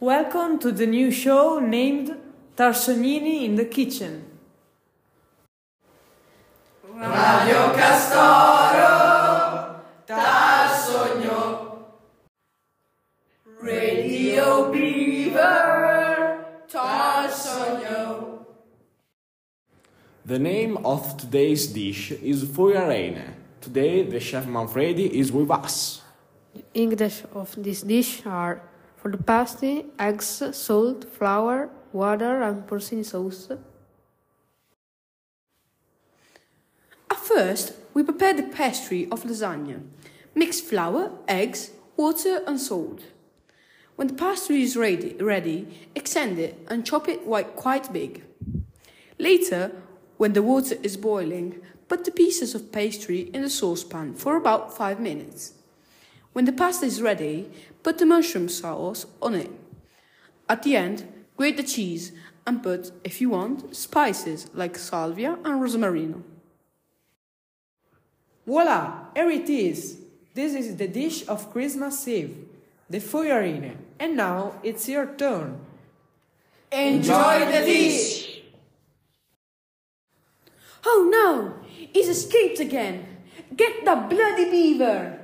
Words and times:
Welcome 0.00 0.58
to 0.58 0.72
the 0.72 0.88
new 0.88 1.12
show 1.12 1.60
named 1.60 2.16
Tarsonini 2.56 3.44
in 3.44 3.54
the 3.54 3.64
Kitchen. 3.64 4.24
Radio 6.82 7.72
Castoro, 7.78 8.82
Tarsogno, 10.04 11.78
Radio 13.62 14.72
Beaver, 14.72 16.44
Tarsogno. 16.68 18.46
The 20.26 20.38
name 20.40 20.76
of 20.78 21.16
today's 21.16 21.68
dish 21.68 22.10
is 22.10 22.42
Feuerreine. 22.42 23.34
Today 23.60 24.02
the 24.02 24.18
chef 24.18 24.44
Manfredi 24.46 25.06
is 25.06 25.30
with 25.30 25.52
us. 25.52 26.02
The 26.52 26.64
ingredients 26.74 27.22
of 27.32 27.54
this 27.56 27.82
dish 27.82 28.26
are 28.26 28.60
for 29.04 29.10
the 29.10 29.22
pasty, 29.22 29.84
eggs, 29.98 30.42
salt, 30.52 31.04
flour, 31.12 31.68
water 31.92 32.40
and 32.40 32.66
porcini 32.66 33.04
sauce. 33.04 33.50
At 37.10 37.18
first, 37.18 37.74
we 37.92 38.02
prepare 38.02 38.32
the 38.32 38.44
pastry 38.44 39.06
of 39.10 39.24
lasagna. 39.24 39.82
Mix 40.34 40.62
flour, 40.62 41.10
eggs, 41.28 41.72
water 41.98 42.40
and 42.46 42.58
salt. 42.58 43.02
When 43.96 44.08
the 44.08 44.14
pastry 44.14 44.62
is 44.62 44.74
ready, 44.74 45.12
ready 45.20 45.90
extend 45.94 46.38
it 46.38 46.66
and 46.68 46.86
chop 46.86 47.06
it 47.06 47.26
quite 47.56 47.92
big. 47.92 48.24
Later, 49.18 49.72
when 50.16 50.32
the 50.32 50.42
water 50.42 50.76
is 50.82 50.96
boiling, 50.96 51.60
put 51.88 52.06
the 52.06 52.10
pieces 52.10 52.54
of 52.54 52.72
pastry 52.72 53.20
in 53.34 53.42
the 53.42 53.50
saucepan 53.50 54.14
for 54.14 54.34
about 54.36 54.74
5 54.74 54.98
minutes. 54.98 55.52
When 56.34 56.46
the 56.46 56.52
pasta 56.52 56.84
is 56.84 57.00
ready, 57.00 57.48
put 57.84 57.98
the 57.98 58.06
mushroom 58.06 58.48
sauce 58.48 59.06
on 59.22 59.36
it. 59.36 59.50
At 60.48 60.64
the 60.64 60.74
end, 60.74 61.06
grate 61.36 61.56
the 61.56 61.62
cheese 61.62 62.10
and 62.44 62.60
put, 62.60 62.90
if 63.04 63.20
you 63.20 63.30
want, 63.30 63.74
spices 63.76 64.50
like 64.52 64.76
salvia 64.76 65.38
and 65.44 65.62
rosmarino. 65.62 66.22
Voila, 68.44 69.06
here 69.14 69.30
it 69.30 69.48
is. 69.48 70.00
This 70.34 70.54
is 70.54 70.76
the 70.76 70.88
dish 70.88 71.26
of 71.28 71.52
Christmas 71.52 72.06
Eve, 72.08 72.36
the 72.90 72.98
Feuerine. 72.98 73.76
And 74.00 74.16
now 74.16 74.54
it's 74.64 74.88
your 74.88 75.06
turn. 75.14 75.60
Enjoy 76.72 77.46
the 77.46 77.64
dish! 77.64 78.42
Oh 80.84 81.08
no! 81.08 81.64
He's 81.68 82.08
escaped 82.08 82.58
again! 82.58 83.06
Get 83.54 83.84
the 83.84 83.94
bloody 83.94 84.50
beaver! 84.50 85.23